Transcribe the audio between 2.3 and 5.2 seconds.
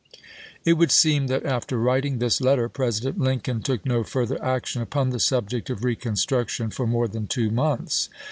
letter, President Lincoln took no further action upon the